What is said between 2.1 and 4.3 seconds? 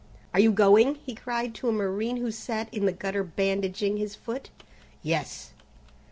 who sat in the gutter bandaging his